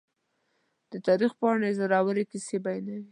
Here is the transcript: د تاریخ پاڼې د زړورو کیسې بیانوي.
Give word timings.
د 0.91 0.93
تاریخ 1.07 1.31
پاڼې 1.39 1.69
د 1.73 1.77
زړورو 1.79 2.23
کیسې 2.31 2.57
بیانوي. 2.65 3.09